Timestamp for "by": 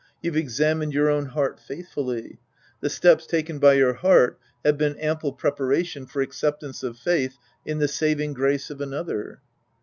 3.59-3.73